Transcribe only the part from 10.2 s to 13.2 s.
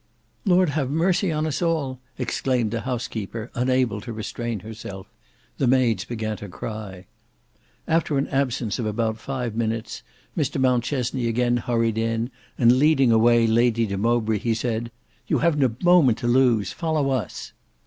Mr Mountchesney again hurried in and leading